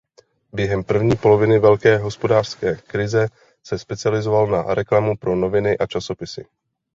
[0.53, 3.27] Během první poloviny velké hospodářské krize
[3.63, 6.41] se specializoval na reklamu pro noviny a časopisy.